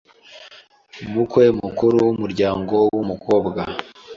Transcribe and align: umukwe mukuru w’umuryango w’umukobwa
umukwe 1.05 1.43
mukuru 1.61 1.95
w’umuryango 2.07 2.75
w’umukobwa 2.95 3.61